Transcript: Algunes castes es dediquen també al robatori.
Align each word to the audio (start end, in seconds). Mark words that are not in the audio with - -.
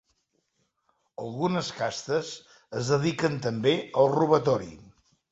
Algunes 1.25 1.67
castes 1.81 2.31
es 2.79 2.89
dediquen 2.93 3.35
també 3.43 3.75
al 4.05 4.09
robatori. 4.15 4.71